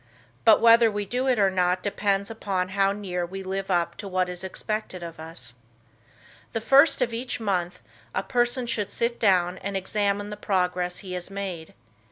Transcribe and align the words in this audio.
But 0.45 0.61
whether 0.61 0.89
we 0.89 1.05
do 1.05 1.27
it 1.27 1.37
or 1.37 1.51
not 1.51 1.83
depends 1.83 2.31
upon 2.31 2.69
how 2.69 2.91
near 2.91 3.23
we 3.23 3.43
live 3.43 3.69
up 3.69 3.95
to 3.97 4.07
what 4.07 4.29
is 4.29 4.43
expected 4.43 5.03
of 5.03 5.19
us. 5.19 5.53
The 6.53 6.59
first 6.59 7.03
of 7.03 7.13
each 7.13 7.39
month, 7.39 7.83
a 8.15 8.23
person 8.23 8.65
should 8.65 8.89
sit 8.89 9.19
down 9.19 9.59
and 9.59 9.77
examine 9.77 10.31
the 10.31 10.37
progress 10.37 10.97
he 11.05 11.13
has 11.13 11.29
made. 11.29 11.75